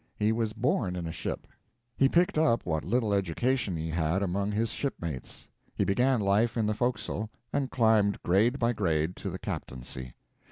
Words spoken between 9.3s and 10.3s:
captaincy.